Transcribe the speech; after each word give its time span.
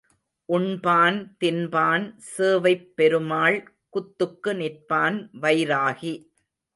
உண்பான் 0.49 1.17
தின்பான் 1.39 2.05
சேவைப் 2.29 2.87
பெருமாள் 2.95 3.57
குத்துக்கு 3.89 4.53
நிற்பான் 4.53 5.19
வைராகி. 5.41 6.13